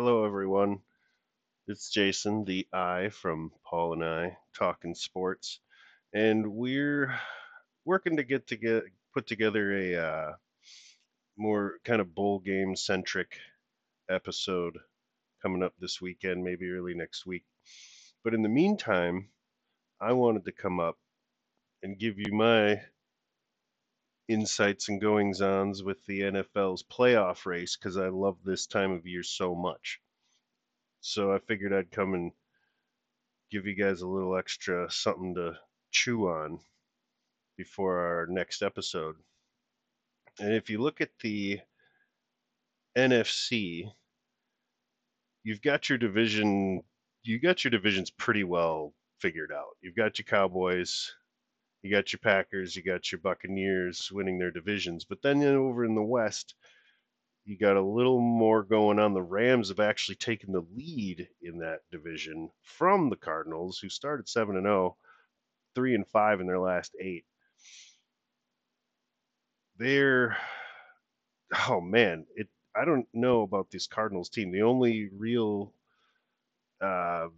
Hello, 0.00 0.24
everyone. 0.24 0.78
It's 1.66 1.90
Jason, 1.90 2.44
the 2.44 2.68
I 2.72 3.08
from 3.08 3.50
Paul 3.64 3.94
and 3.94 4.04
I 4.04 4.38
talking 4.54 4.94
sports, 4.94 5.58
and 6.14 6.46
we're 6.54 7.18
working 7.84 8.16
to 8.18 8.22
get 8.22 8.46
to 8.46 8.56
get 8.56 8.84
put 9.12 9.26
together 9.26 9.76
a 9.76 9.96
uh, 9.96 10.32
more 11.36 11.80
kind 11.84 12.00
of 12.00 12.14
bowl 12.14 12.38
game 12.38 12.76
centric 12.76 13.40
episode 14.08 14.78
coming 15.42 15.64
up 15.64 15.74
this 15.80 16.00
weekend, 16.00 16.44
maybe 16.44 16.70
early 16.70 16.94
next 16.94 17.26
week. 17.26 17.44
But 18.22 18.34
in 18.34 18.44
the 18.44 18.48
meantime, 18.48 19.30
I 20.00 20.12
wanted 20.12 20.44
to 20.44 20.52
come 20.52 20.78
up 20.78 20.96
and 21.82 21.98
give 21.98 22.20
you 22.20 22.32
my 22.32 22.82
insights 24.28 24.88
and 24.88 25.00
goings 25.00 25.40
ons 25.40 25.82
with 25.82 26.04
the 26.06 26.20
NFL's 26.20 26.82
playoff 26.82 27.46
race 27.46 27.76
because 27.76 27.96
I 27.96 28.08
love 28.08 28.36
this 28.44 28.66
time 28.66 28.92
of 28.92 29.06
year 29.06 29.22
so 29.22 29.54
much. 29.54 30.00
So 31.00 31.32
I 31.32 31.38
figured 31.38 31.72
I'd 31.72 31.90
come 31.90 32.14
and 32.14 32.32
give 33.50 33.66
you 33.66 33.74
guys 33.74 34.02
a 34.02 34.08
little 34.08 34.36
extra 34.36 34.90
something 34.90 35.34
to 35.36 35.58
chew 35.90 36.28
on 36.28 36.60
before 37.56 37.98
our 37.98 38.26
next 38.26 38.62
episode. 38.62 39.16
And 40.38 40.52
if 40.52 40.70
you 40.70 40.78
look 40.78 41.00
at 41.00 41.10
the 41.20 41.60
NFC, 42.96 43.90
you've 45.42 45.62
got 45.62 45.88
your 45.88 45.98
division 45.98 46.82
you 47.22 47.38
got 47.38 47.64
your 47.64 47.70
divisions 47.70 48.10
pretty 48.10 48.44
well 48.44 48.94
figured 49.18 49.52
out. 49.52 49.76
You've 49.82 49.96
got 49.96 50.18
your 50.18 50.24
Cowboys, 50.24 51.14
you 51.82 51.90
got 51.90 52.12
your 52.12 52.20
Packers, 52.20 52.74
you 52.74 52.82
got 52.82 53.10
your 53.10 53.20
Buccaneers 53.20 54.10
winning 54.12 54.38
their 54.38 54.50
divisions. 54.50 55.04
But 55.04 55.22
then 55.22 55.42
over 55.42 55.84
in 55.84 55.94
the 55.94 56.02
West, 56.02 56.54
you 57.44 57.56
got 57.56 57.76
a 57.76 57.82
little 57.82 58.20
more 58.20 58.62
going 58.62 58.98
on. 58.98 59.14
The 59.14 59.22
Rams 59.22 59.68
have 59.68 59.80
actually 59.80 60.16
taken 60.16 60.52
the 60.52 60.66
lead 60.76 61.28
in 61.40 61.58
that 61.58 61.80
division 61.90 62.50
from 62.62 63.08
the 63.08 63.16
Cardinals, 63.16 63.78
who 63.78 63.88
started 63.88 64.28
7 64.28 64.56
and 64.56 64.66
0, 64.66 64.96
3 65.74 65.94
and 65.94 66.06
5 66.06 66.40
in 66.40 66.46
their 66.46 66.58
last 66.58 66.94
8. 67.00 67.24
They're 69.78 70.36
oh 71.68 71.80
man, 71.80 72.26
it 72.34 72.48
I 72.76 72.84
don't 72.84 73.08
know 73.12 73.42
about 73.42 73.70
this 73.70 73.86
Cardinals 73.86 74.28
team. 74.28 74.52
The 74.52 74.62
only 74.62 75.08
real 75.16 75.72
uh, 76.80 77.28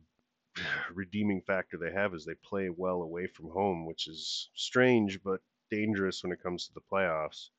redeeming 0.94 1.42
factor 1.42 1.76
they 1.76 1.92
have 1.92 2.14
is 2.14 2.24
they 2.24 2.34
play 2.34 2.70
well 2.70 3.02
away 3.02 3.26
from 3.26 3.50
home, 3.50 3.86
which 3.86 4.08
is 4.08 4.50
strange 4.54 5.22
but 5.22 5.40
dangerous 5.70 6.22
when 6.22 6.32
it 6.32 6.42
comes 6.42 6.66
to 6.66 6.74
the 6.74 6.80
playoffs. 6.80 7.50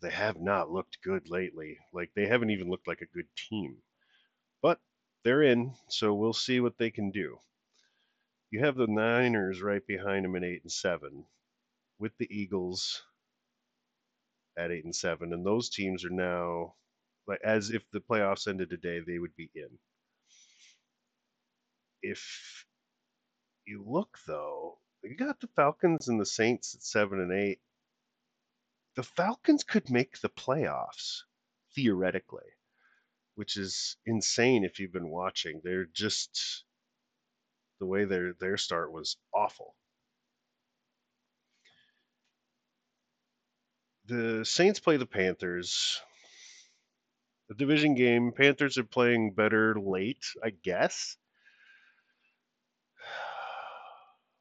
They 0.00 0.10
have 0.10 0.40
not 0.40 0.70
looked 0.70 1.02
good 1.02 1.28
lately. 1.30 1.78
Like 1.92 2.12
they 2.14 2.26
haven't 2.26 2.50
even 2.50 2.68
looked 2.70 2.86
like 2.86 3.00
a 3.00 3.06
good 3.14 3.28
team. 3.36 3.78
But 4.62 4.80
they're 5.24 5.42
in, 5.42 5.74
so 5.88 6.14
we'll 6.14 6.32
see 6.32 6.60
what 6.60 6.78
they 6.78 6.90
can 6.90 7.10
do. 7.10 7.40
You 8.50 8.60
have 8.60 8.76
the 8.76 8.86
Niners 8.86 9.60
right 9.60 9.84
behind 9.86 10.24
them 10.24 10.36
at 10.36 10.44
8 10.44 10.62
and 10.62 10.72
7 10.72 11.24
with 11.98 12.16
the 12.18 12.28
Eagles 12.30 13.02
at 14.56 14.70
8 14.70 14.84
and 14.84 14.94
7 14.94 15.32
and 15.32 15.44
those 15.44 15.68
teams 15.68 16.04
are 16.04 16.10
now 16.10 16.74
like 17.26 17.40
as 17.44 17.70
if 17.70 17.82
the 17.90 18.00
playoffs 18.00 18.48
ended 18.48 18.70
today 18.70 19.00
they 19.00 19.18
would 19.18 19.34
be 19.36 19.50
in 19.54 19.68
if 22.10 22.66
you 23.66 23.84
look 23.86 24.18
though, 24.26 24.78
you 25.02 25.16
got 25.16 25.40
the 25.40 25.48
Falcons 25.48 26.08
and 26.08 26.20
the 26.20 26.26
Saints 26.26 26.74
at 26.74 26.82
seven 26.82 27.20
and 27.20 27.32
eight. 27.32 27.60
The 28.94 29.02
Falcons 29.02 29.62
could 29.64 29.90
make 29.90 30.20
the 30.20 30.28
playoffs 30.28 31.22
theoretically, 31.74 32.48
which 33.34 33.56
is 33.56 33.96
insane 34.06 34.64
if 34.64 34.80
you've 34.80 34.92
been 34.92 35.10
watching. 35.10 35.60
They're 35.62 35.84
just 35.84 36.64
the 37.78 37.86
way 37.86 38.04
their 38.04 38.32
their 38.34 38.56
start 38.56 38.92
was 38.92 39.16
awful. 39.34 39.74
The 44.06 44.44
Saints 44.44 44.80
play 44.80 44.96
the 44.96 45.06
Panthers. 45.06 46.00
The 47.48 47.54
division 47.54 47.94
game, 47.94 48.32
Panthers 48.32 48.78
are 48.78 48.84
playing 48.84 49.34
better 49.34 49.74
late, 49.78 50.24
I 50.42 50.50
guess. 50.50 51.16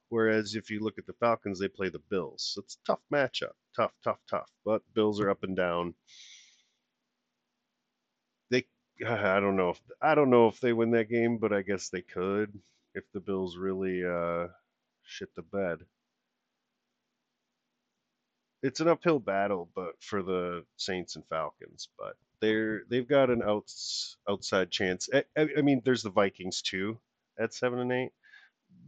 Whereas 0.10 0.56
if 0.56 0.70
you 0.70 0.80
look 0.82 0.98
at 0.98 1.08
the 1.08 1.14
Falcons, 1.14 1.60
they 1.60 1.68
play 1.68 1.90
the 1.90 2.00
Bills. 2.10 2.58
It's 2.60 2.76
a 2.76 2.86
tough 2.86 3.02
matchup. 3.12 3.54
Tough, 3.76 3.94
tough, 4.04 4.20
tough. 4.30 4.50
But 4.64 4.82
Bills 4.94 5.20
are 5.20 5.30
up 5.30 5.44
and 5.44 5.56
down. 5.56 5.96
They 8.50 8.66
I 9.08 9.40
don't 9.40 9.56
know 9.58 9.70
if 9.72 9.82
I 10.02 10.16
don't 10.16 10.30
know 10.30 10.48
if 10.48 10.60
they 10.60 10.74
win 10.74 10.92
that 10.92 11.10
game, 11.10 11.38
but 11.38 11.54
I 11.54 11.62
guess 11.62 11.90
they 11.90 12.02
could 12.02 12.60
if 12.94 13.04
the 13.14 13.20
Bills 13.20 13.58
really 13.58 14.06
uh, 14.06 14.48
shit 15.04 15.34
the 15.36 15.42
bed. 15.42 15.80
It's 18.64 18.80
an 18.80 18.88
uphill 18.88 19.20
battle, 19.20 19.70
but 19.76 20.02
for 20.02 20.24
the 20.24 20.66
Saints 20.78 21.16
and 21.16 21.26
Falcons, 21.28 21.90
but 22.00 22.16
they're 22.42 22.84
they've 22.90 23.08
got 23.08 23.30
an 23.30 23.42
outs, 23.44 24.18
outside 24.30 24.72
chance. 24.72 25.10
I, 25.14 25.24
I 25.58 25.62
mean, 25.62 25.82
there's 25.86 26.04
the 26.04 26.10
Vikings 26.10 26.62
too 26.62 27.00
at 27.40 27.54
seven 27.54 27.80
and 27.80 27.92
eight 27.92 28.12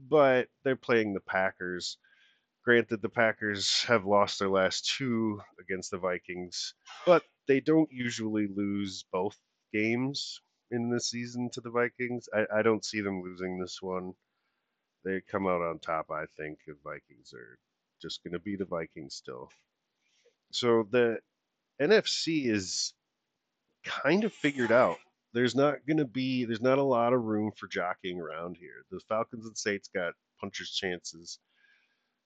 but 0.10 0.48
they're 0.64 0.76
playing 0.76 1.14
the 1.14 1.20
Packers. 1.22 1.98
Granted, 2.64 3.02
the 3.02 3.10
Packers 3.10 3.84
have 3.84 4.06
lost 4.06 4.40
their 4.40 4.50
last 4.50 4.94
two 4.98 5.42
against 5.60 5.92
the 5.92 5.98
Vikings, 5.98 6.74
but 7.06 7.24
they 7.48 7.60
don't 7.60 7.92
usually 7.92 8.48
lose 8.48 9.06
both 9.12 9.38
games 9.74 10.42
in 10.72 10.90
the 10.90 11.00
season 11.00 11.50
to 11.52 11.62
the 11.62 11.70
Vikings. 11.70 12.28
I, 12.34 12.60
I 12.60 12.62
don't 12.62 12.84
see 12.84 13.02
them 13.02 13.22
losing 13.24 13.58
this 13.58 13.82
one. 13.82 14.14
They 15.06 15.22
come 15.22 15.48
out 15.48 15.62
on 15.62 15.80
top, 15.80 16.12
I 16.12 16.26
think. 16.36 16.60
The 16.68 16.76
Vikings 16.84 17.34
are 17.34 17.58
just 18.02 18.24
going 18.24 18.34
to 18.34 18.40
be 18.40 18.58
the 18.58 18.66
Vikings 18.66 19.16
still. 19.16 19.50
So 20.52 20.88
the 20.92 21.20
NFC 21.82 22.48
is 22.48 22.94
kind 23.86 24.24
of 24.26 24.34
figured 24.34 24.72
out 24.72 24.98
there's 25.34 25.56
not 25.56 25.86
going 25.88 25.98
to 25.98 26.06
be 26.06 26.46
there's 26.46 26.62
not 26.62 26.78
a 26.78 26.84
lot 26.84 27.14
of 27.14 27.24
room 27.24 27.52
for 27.56 27.68
jockeying 27.68 28.20
around 28.20 28.58
here. 28.58 28.86
The 28.92 29.00
Falcons 29.08 29.46
and 29.46 29.58
Saints 29.58 29.90
got 29.94 30.14
puncher's 30.40 30.72
chances. 30.72 31.40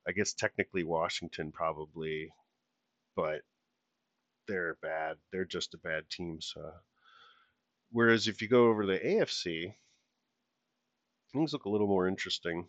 I 0.08 0.12
guess 0.12 0.34
technically 0.34 0.84
Washington 0.84 1.52
probably, 1.52 2.32
but 3.16 3.42
they're 4.48 4.78
bad. 4.82 5.18
They're 5.32 5.46
just 5.46 5.74
a 5.74 5.78
bad 5.80 6.10
team. 6.10 6.40
So, 6.42 6.72
whereas 7.92 8.28
if 8.28 8.42
you 8.42 8.48
go 8.48 8.68
over 8.68 8.82
to 8.84 8.88
the 8.88 9.00
AFC, 9.00 9.74
things 11.32 11.54
look 11.54 11.66
a 11.66 11.70
little 11.70 11.88
more 11.88 12.08
interesting. 12.08 12.68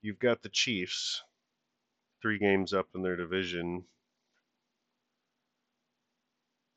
You've 0.00 0.18
got 0.18 0.42
the 0.42 0.48
Chiefs, 0.48 1.22
three 2.20 2.38
games 2.38 2.72
up 2.72 2.88
in 2.94 3.02
their 3.02 3.16
division, 3.16 3.84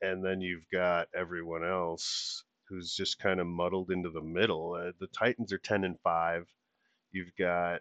and 0.06 0.24
then 0.24 0.40
you've 0.40 0.68
got 0.72 1.08
everyone 1.14 1.64
else 1.64 2.44
who's 2.68 2.94
just 2.94 3.18
kind 3.18 3.40
of 3.40 3.46
muddled 3.46 3.90
into 3.90 4.10
the 4.10 4.22
middle. 4.22 4.74
Uh, 4.74 4.92
the 5.00 5.08
Titans 5.08 5.52
are 5.52 5.58
ten 5.58 5.84
and 5.84 5.98
five. 6.00 6.46
You've 7.12 7.34
got 7.38 7.80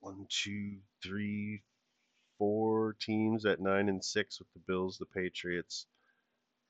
one, 0.00 0.26
two, 0.28 0.76
three, 1.02 1.62
four 2.38 2.96
teams 3.00 3.46
at 3.46 3.60
nine 3.60 3.88
and 3.88 4.04
six 4.04 4.38
with 4.38 4.48
the 4.54 4.60
Bills, 4.66 4.98
the 4.98 5.06
Patriots, 5.06 5.86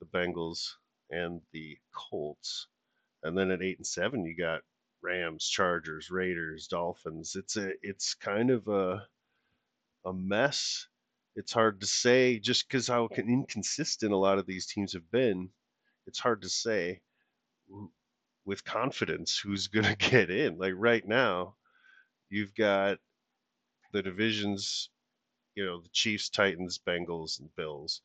the 0.01 0.07
Bengals, 0.07 0.75
and 1.11 1.41
the 1.53 1.79
Colts. 1.95 2.67
And 3.23 3.37
then 3.37 3.51
at 3.51 3.63
eight 3.63 3.79
and 3.79 3.87
seven, 3.87 4.25
you 4.25 4.37
got 4.37 4.63
Rams, 5.03 5.49
Chargers, 5.49 6.11
Raiders, 6.11 6.67
Dolphins. 6.69 7.37
It's 7.37 7.57
a 7.57 7.73
it's 7.83 8.15
kind 8.15 8.51
of 8.51 8.69
a 8.69 9.07
a 10.05 10.13
mess 10.13 10.89
it's 11.37 11.53
hard 11.53 11.81
to 11.81 11.87
say 11.87 12.39
just 12.39 12.69
because 12.69 12.89
how 12.89 13.09
inconsistent 13.17 14.13
a 14.13 14.17
lot 14.17 14.39
of 14.39 14.47
these 14.47 14.67
teams 14.67 14.93
have 14.93 15.11
been. 15.11 15.49
It's 16.07 16.19
hard 16.19 16.43
to 16.43 16.49
say 16.49 17.01
with 18.45 18.65
confidence 18.65 19.39
who's 19.39 19.67
going 19.69 19.87
to 19.87 19.97
get 19.97 20.31
in. 20.31 20.59
Like 20.59 20.75
right 20.77 21.07
now, 21.07 21.55
you've 22.31 22.55
got 22.55 22.99
the 23.93 24.03
divisions, 24.03 24.91
you 25.55 25.65
know, 25.65 25.81
the 25.81 25.89
Chiefs, 25.93 26.29
Titans, 26.29 26.79
Bengals, 26.87 27.41
and 27.41 27.55
Bills. 27.57 28.01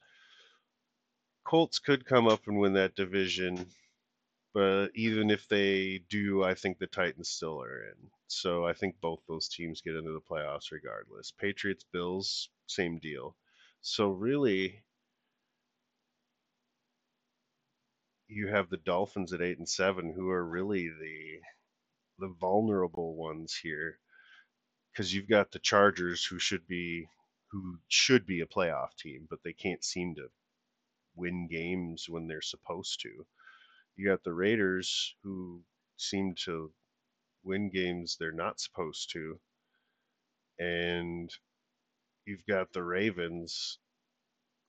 Colts 1.43 1.79
could 1.79 2.05
come 2.05 2.27
up 2.27 2.41
and 2.47 2.59
win 2.59 2.73
that 2.73 2.95
division, 2.95 3.65
but 4.57 4.89
even 4.95 5.29
if 5.29 5.47
they 5.49 5.99
do, 6.09 6.43
I 6.43 6.55
think 6.55 6.79
the 6.79 6.87
Titans 6.87 7.29
still 7.29 7.61
are 7.61 7.83
in. 7.83 8.09
So 8.27 8.65
I 8.65 8.73
think 8.73 8.99
both 9.01 9.19
those 9.27 9.49
teams 9.49 9.81
get 9.81 9.95
into 9.95 10.13
the 10.13 10.21
playoffs 10.21 10.71
regardless. 10.71 11.31
Patriots, 11.31 11.85
Bills, 11.93 12.49
same 12.65 12.97
deal. 12.97 13.37
So 13.81 14.09
really, 14.09 14.83
you 18.27 18.47
have 18.47 18.71
the 18.71 18.77
Dolphins 18.77 19.31
at 19.33 19.43
eight 19.43 19.59
and 19.59 19.69
seven, 19.69 20.11
who 20.15 20.29
are 20.31 20.43
really 20.45 20.89
the 20.89 21.41
the 22.19 22.33
vulnerable 22.41 23.15
ones 23.15 23.55
here, 23.61 23.99
because 24.91 25.13
you've 25.13 25.29
got 25.29 25.51
the 25.51 25.59
Chargers, 25.59 26.25
who 26.25 26.39
should 26.39 26.67
be 26.67 27.07
who 27.51 27.77
should 27.89 28.25
be 28.25 28.41
a 28.41 28.47
playoff 28.47 28.95
team, 28.97 29.27
but 29.29 29.39
they 29.43 29.53
can't 29.53 29.83
seem 29.83 30.15
to 30.15 30.29
win 31.15 31.47
games 31.49 32.07
when 32.09 32.27
they're 32.27 32.41
supposed 32.41 33.01
to. 33.01 33.27
You 33.97 34.07
got 34.07 34.23
the 34.23 34.33
Raiders 34.33 35.15
who 35.23 35.61
seem 35.97 36.35
to 36.45 36.71
win 37.43 37.69
games 37.69 38.15
they're 38.19 38.31
not 38.31 38.59
supposed 38.59 39.11
to, 39.13 39.39
and 40.59 41.29
you've 42.25 42.45
got 42.45 42.71
the 42.71 42.83
Ravens 42.83 43.79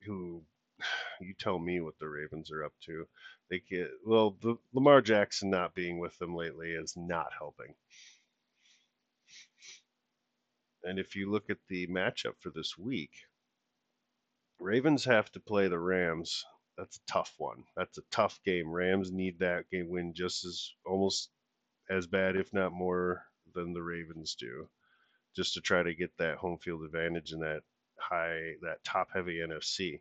who 0.02 0.42
you 1.20 1.34
tell 1.38 1.58
me 1.58 1.80
what 1.80 1.98
the 1.98 2.08
Ravens 2.08 2.50
are 2.50 2.64
up 2.64 2.72
to. 2.86 3.06
They 3.50 3.60
get 3.70 3.90
well, 4.04 4.36
the 4.40 4.56
Lamar 4.72 5.02
Jackson 5.02 5.50
not 5.50 5.74
being 5.74 5.98
with 5.98 6.16
them 6.18 6.34
lately 6.34 6.70
is 6.70 6.94
not 6.96 7.28
helping. 7.38 7.74
And 10.84 10.98
if 10.98 11.16
you 11.16 11.30
look 11.30 11.50
at 11.50 11.58
the 11.68 11.86
matchup 11.88 12.34
for 12.40 12.50
this 12.50 12.78
week, 12.78 13.10
Ravens 14.60 15.04
have 15.04 15.30
to 15.32 15.40
play 15.40 15.68
the 15.68 15.78
Rams. 15.78 16.44
That's 16.78 16.96
a 16.96 17.12
tough 17.12 17.34
one. 17.38 17.64
That's 17.76 17.98
a 17.98 18.02
tough 18.12 18.38
game. 18.44 18.70
Rams 18.70 19.10
need 19.10 19.40
that 19.40 19.68
game 19.70 19.88
win 19.88 20.14
just 20.14 20.44
as 20.44 20.70
almost 20.86 21.28
as 21.90 22.06
bad, 22.06 22.36
if 22.36 22.54
not 22.54 22.72
more, 22.72 23.24
than 23.52 23.72
the 23.72 23.82
Ravens 23.82 24.36
do, 24.36 24.68
just 25.34 25.54
to 25.54 25.60
try 25.60 25.82
to 25.82 25.94
get 25.94 26.16
that 26.18 26.36
home 26.38 26.58
field 26.58 26.84
advantage 26.84 27.32
in 27.32 27.40
that 27.40 27.62
high, 27.98 28.52
that 28.62 28.84
top 28.84 29.08
heavy 29.12 29.38
NFC. 29.38 29.98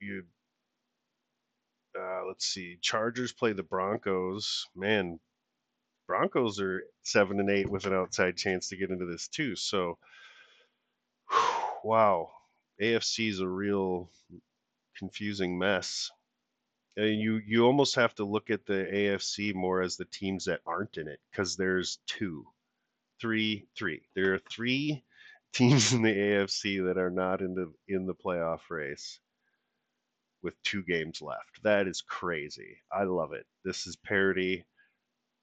You, 0.00 0.24
uh, 1.98 2.22
let's 2.26 2.46
see, 2.46 2.78
Chargers 2.80 3.32
play 3.32 3.52
the 3.52 3.62
Broncos. 3.62 4.66
Man, 4.74 5.20
Broncos 6.06 6.58
are 6.58 6.84
seven 7.02 7.38
and 7.38 7.50
eight 7.50 7.68
with 7.68 7.84
an 7.84 7.92
outside 7.92 8.38
chance 8.38 8.68
to 8.68 8.76
get 8.76 8.90
into 8.90 9.04
this 9.04 9.28
too. 9.28 9.56
So, 9.56 9.98
wow, 11.84 12.30
AFC 12.80 13.28
is 13.28 13.40
a 13.40 13.48
real 13.48 14.08
confusing 15.00 15.58
mess. 15.58 16.12
And 16.98 17.20
you 17.20 17.40
you 17.46 17.66
almost 17.66 17.96
have 17.96 18.14
to 18.16 18.26
look 18.26 18.50
at 18.50 18.66
the 18.66 18.86
AFC 18.92 19.54
more 19.54 19.82
as 19.82 19.96
the 19.96 20.06
teams 20.06 20.46
that 20.46 20.60
aren't 20.66 20.98
in 20.98 21.08
it 21.08 21.20
because 21.32 21.56
there's 21.56 22.00
two, 22.06 22.44
three, 23.20 23.66
three. 23.78 24.02
There 24.16 24.34
are 24.34 24.40
three 24.52 25.04
teams 25.54 25.92
in 25.94 26.02
the 26.02 26.14
AFC 26.14 26.86
that 26.86 26.98
are 26.98 27.10
not 27.10 27.42
in 27.42 27.54
the 27.54 27.72
in 27.88 28.06
the 28.06 28.14
playoff 28.14 28.60
race 28.70 29.20
with 30.42 30.54
two 30.64 30.82
games 30.84 31.22
left. 31.22 31.62
That 31.64 31.88
is 31.88 32.02
crazy. 32.02 32.78
I 32.92 33.04
love 33.04 33.32
it. 33.32 33.46
This 33.64 33.86
is 33.86 33.96
parity 33.96 34.66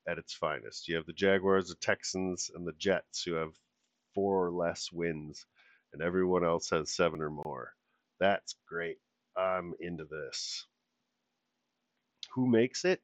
at 0.07 0.19
its 0.19 0.33
finest. 0.33 0.88
You 0.88 0.98
have 0.98 1.07
the 1.07 1.13
Jaguars, 1.13 1.69
the 1.69 1.75
Texans, 1.75 2.51
and 2.56 2.68
the 2.68 2.74
Jets 2.80 3.24
who 3.24 3.33
have 3.33 3.53
four 4.15 4.48
or 4.48 4.51
less 4.51 4.92
wins, 4.92 5.45
and 5.94 6.01
everyone 6.03 6.45
else 6.45 6.69
has 6.71 6.95
seven 6.95 7.21
or 7.21 7.31
more. 7.31 7.74
That's 8.19 8.56
great. 8.68 8.98
I'm 9.38 9.74
into 9.80 10.06
this. 10.06 10.66
Who 12.34 12.48
makes 12.48 12.86
it? 12.86 13.01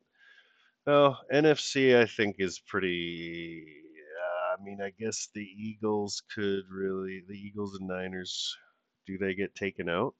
Well, 0.85 1.21
NFC 1.31 1.99
I 1.99 2.05
think 2.05 2.37
is 2.39 2.59
pretty. 2.59 3.63
Uh, 3.65 4.55
I 4.59 4.63
mean, 4.63 4.81
I 4.81 4.91
guess 4.99 5.29
the 5.33 5.41
Eagles 5.41 6.23
could 6.33 6.63
really. 6.69 7.23
The 7.27 7.35
Eagles 7.35 7.77
and 7.79 7.87
Niners, 7.87 8.55
do 9.07 9.17
they 9.17 9.33
get 9.33 9.55
taken 9.55 9.87
out? 9.87 10.15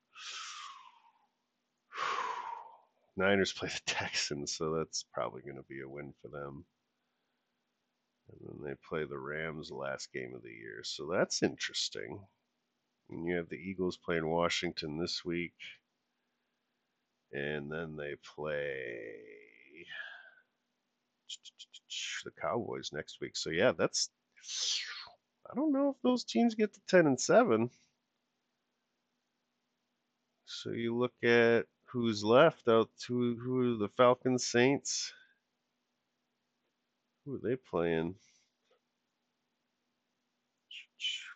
Niners 3.18 3.52
play 3.52 3.70
the 3.70 3.82
Texans, 3.86 4.56
so 4.56 4.76
that's 4.76 5.04
probably 5.14 5.42
going 5.42 5.58
to 5.58 5.64
be 5.64 5.82
a 5.82 5.90
win 5.90 6.14
for 6.22 6.30
them. 6.30 6.66
And 8.30 8.40
then 8.42 8.70
they 8.70 8.76
play 8.88 9.04
the 9.04 9.20
Rams 9.20 9.70
last 9.70 10.14
game 10.14 10.34
of 10.34 10.44
the 10.44 10.50
year, 10.50 10.82
so 10.84 11.10
that's 11.12 11.44
interesting. 11.44 12.20
And 13.10 13.26
you 13.26 13.36
have 13.36 13.50
the 13.50 13.58
Eagles 13.58 13.98
playing 13.98 14.28
Washington 14.28 14.98
this 14.98 15.26
week, 15.26 15.54
and 17.34 17.72
then 17.72 17.96
they 17.98 18.16
play 18.36 18.96
the 22.24 22.32
Cowboys 22.42 22.92
next 22.94 23.18
week. 23.22 23.36
So 23.36 23.50
yeah, 23.50 23.72
that's. 23.78 24.10
I 25.52 25.56
don't 25.56 25.74
know 25.74 25.90
if 25.90 26.02
those 26.04 26.24
teams 26.24 26.56
get 26.56 26.74
to 26.74 26.80
ten 26.88 27.08
and 27.08 27.20
seven. 27.20 27.70
So 30.46 30.72
you 30.72 30.96
look 30.96 31.14
at 31.24 31.66
who's 31.86 32.24
left 32.24 32.68
out 32.68 32.90
to 33.08 33.36
who 33.36 33.76
are 33.76 33.78
the 33.78 33.90
Falcons 33.98 34.46
Saints. 34.46 35.12
Who 37.26 37.36
are 37.36 37.40
they 37.44 37.56
playing? 37.56 38.16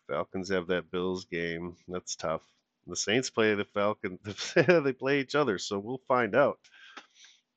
Falcons 0.07 0.49
have 0.49 0.67
that 0.67 0.89
Bills 0.91 1.25
game. 1.25 1.75
That's 1.87 2.15
tough. 2.15 2.43
The 2.87 2.95
Saints 2.95 3.29
play 3.29 3.53
the 3.53 3.65
Falcons. 3.65 4.53
they 4.55 4.93
play 4.93 5.19
each 5.19 5.35
other, 5.35 5.57
so 5.57 5.77
we'll 5.77 6.01
find 6.07 6.35
out 6.35 6.59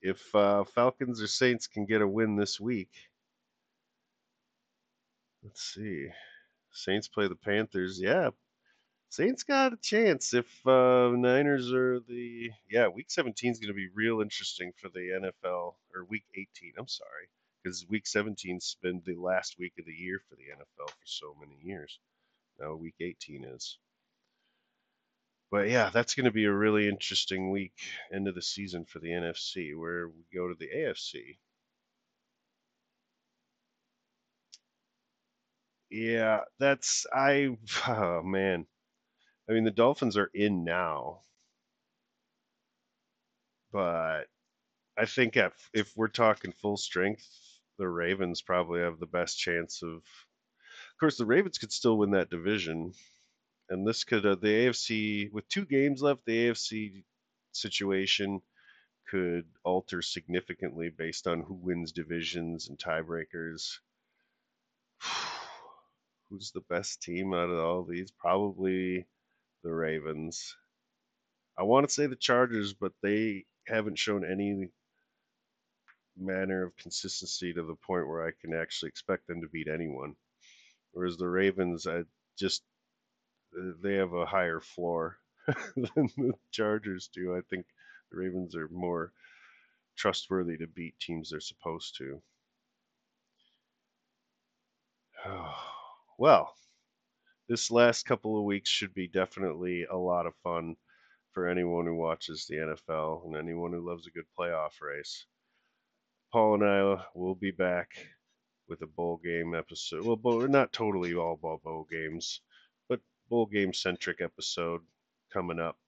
if 0.03 0.35
uh, 0.35 0.65
Falcons 0.65 1.23
or 1.23 1.29
Saints 1.29 1.67
can 1.67 1.87
get 1.87 2.03
a 2.03 2.09
win 2.09 2.37
this 2.37 2.59
week. 2.59 2.91
Let's 5.43 5.63
see. 5.63 6.09
Saints 6.73 7.09
play 7.09 7.29
the 7.29 7.37
Panthers. 7.37 8.01
Yeah, 8.01 8.31
Saints 9.11 9.43
got 9.43 9.73
a 9.73 9.77
chance 9.77 10.35
if 10.35 10.47
uh, 10.65 11.11
Niners 11.11 11.73
are 11.73 11.99
the 11.99 12.51
yeah. 12.71 12.87
Week 12.87 13.11
17 13.11 13.51
is 13.51 13.59
going 13.59 13.67
to 13.69 13.75
be 13.75 13.89
real 13.93 14.21
interesting 14.21 14.73
for 14.77 14.89
the 14.89 15.01
NFL 15.01 15.75
or 15.93 16.05
Week 16.09 16.23
18. 16.33 16.75
I'm 16.79 16.87
sorry, 16.87 17.29
because 17.63 17.85
Week 17.89 18.05
17's 18.05 18.77
been 18.81 19.03
the 19.05 19.17
last 19.17 19.59
week 19.59 19.73
of 19.81 19.85
the 19.85 19.93
year 19.93 20.21
for 20.29 20.37
the 20.37 20.45
NFL 20.45 20.91
for 20.91 21.07
so 21.07 21.35
many 21.41 21.59
years. 21.61 21.99
Now 22.61 22.75
Week 22.77 22.95
18 23.01 23.45
is. 23.45 23.79
But 25.51 25.69
yeah, 25.69 25.91
that's 25.91 26.15
going 26.17 26.25
to 26.25 26.33
be 26.33 26.45
a 26.47 26.53
really 26.53 26.89
interesting 26.89 27.51
week 27.51 27.75
end 28.13 28.27
of 28.27 28.35
the 28.35 28.43
season 28.43 28.85
for 28.85 28.99
the 29.01 29.13
NFC, 29.13 29.75
where 29.75 30.09
we 30.09 30.25
go 30.35 30.49
to 30.49 30.55
the 30.57 30.71
AFC. 30.75 31.39
Yeah, 35.91 36.45
that's 36.59 37.07
I. 37.13 37.59
Oh 37.87 38.23
man, 38.23 38.67
I 39.49 39.53
mean, 39.55 39.65
the 39.65 39.71
Dolphins 39.73 40.17
are 40.19 40.31
in 40.35 40.65
now, 40.65 41.23
but 43.73 44.25
I 44.99 45.07
think 45.07 45.37
if, 45.37 45.71
if 45.75 45.97
we're 45.97 46.09
talking 46.09 46.53
full 46.53 46.77
strength, 46.79 47.27
the 47.79 47.89
Ravens 47.89 48.43
probably 48.43 48.81
have 48.83 49.01
the 49.01 49.07
best 49.07 49.39
chance 49.39 49.83
of. 49.83 49.97
Of 49.97 51.01
course, 51.01 51.19
the 51.19 51.27
Ravens 51.27 51.59
could 51.59 51.73
still 51.73 51.99
win 51.99 52.13
that 52.13 52.31
division, 52.31 52.95
and 53.71 53.87
this 53.87 54.05
could 54.05 54.27
uh, 54.27 54.35
the 54.35 54.49
AFC 54.49 55.33
with 55.33 55.49
two 55.49 55.65
games 55.65 56.03
left. 56.03 56.27
The 56.27 56.49
AFC 56.49 57.05
situation 57.53 58.43
could 59.09 59.47
alter 59.65 60.03
significantly 60.03 60.91
based 60.91 61.27
on 61.27 61.41
who 61.41 61.55
wins 61.55 61.93
divisions 61.93 62.69
and 62.69 62.79
tiebreakers. 62.79 63.79
Who's 66.31 66.53
the 66.53 66.63
best 66.69 67.03
team 67.03 67.35
out 67.35 67.51
of 67.51 67.59
all 67.59 67.83
these? 67.83 68.13
Probably 68.13 69.05
the 69.65 69.73
Ravens. 69.73 70.55
I 71.59 71.65
want 71.65 71.89
to 71.89 71.93
say 71.93 72.07
the 72.07 72.15
Chargers, 72.15 72.73
but 72.73 72.93
they 73.03 73.47
haven't 73.67 73.99
shown 73.99 74.25
any 74.25 74.69
manner 76.17 76.65
of 76.65 76.77
consistency 76.77 77.53
to 77.53 77.63
the 77.65 77.75
point 77.75 78.07
where 78.07 78.25
I 78.27 78.31
can 78.41 78.55
actually 78.55 78.91
expect 78.91 79.27
them 79.27 79.41
to 79.41 79.49
beat 79.49 79.67
anyone. 79.67 80.15
Whereas 80.93 81.17
the 81.17 81.27
Ravens, 81.29 81.87
I 81.89 82.05
just 82.39 82.63
Uh, 83.57 83.73
they 83.83 83.95
have 83.95 84.13
a 84.13 84.27
higher 84.27 84.61
floor 84.61 85.19
than 85.77 86.09
the 86.17 86.33
Chargers 86.51 87.09
do. 87.13 87.37
I 87.37 87.41
think 87.49 87.67
the 88.11 88.19
Ravens 88.19 88.55
are 88.55 88.69
more 88.69 89.13
trustworthy 89.97 90.57
to 90.59 90.67
beat 90.67 90.99
teams 91.01 91.31
they're 91.31 91.41
supposed 91.41 91.97
to. 91.99 92.23
well, 96.19 96.55
this 97.49 97.71
last 97.71 98.05
couple 98.05 98.39
of 98.39 98.45
weeks 98.45 98.71
should 98.71 98.95
be 98.95 99.09
definitely 99.09 99.85
a 99.85 99.97
lot 99.97 100.27
of 100.27 100.35
fun 100.43 100.77
for 101.33 101.49
anyone 101.49 101.87
who 101.87 101.95
watches 101.95 102.47
the 102.47 102.57
NFL 102.57 103.27
and 103.27 103.37
anyone 103.37 103.73
who 103.73 103.87
loves 103.87 104.07
a 104.07 104.11
good 104.11 104.27
playoff 104.39 104.81
race. 104.81 105.27
Paul 106.33 106.55
and 106.55 106.65
I 106.65 107.05
will 107.15 107.35
be 107.35 107.51
back 107.51 107.91
with 108.69 108.83
a 108.83 108.87
bowl 108.87 109.21
game 109.23 109.55
episode. 109.55 110.05
Well, 110.05 110.17
bowl, 110.17 110.47
not 110.47 110.73
totally 110.73 111.15
all 111.15 111.37
bowl, 111.37 111.61
bowl 111.63 111.87
games, 111.91 112.41
bowl 113.31 113.47
game 113.47 113.73
centric 113.73 114.21
episode 114.21 114.83
coming 115.33 115.61
up. 115.61 115.79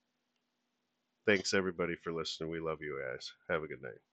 Thanks 1.27 1.55
everybody 1.55 1.97
for 1.97 2.13
listening. 2.13 2.51
We 2.51 2.61
love 2.61 2.81
you 2.81 3.01
guys. 3.05 3.33
Have 3.51 3.65
a 3.65 3.69
good 3.69 3.83
night. 3.83 4.12